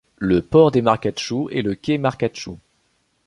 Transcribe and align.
Le 0.17 0.41
port 0.41 0.71
des 0.71 0.81
Marcatchous 0.81 1.47
et 1.51 1.61
le 1.61 1.75
quai 1.75 1.99
Marcatchou. 1.99 2.57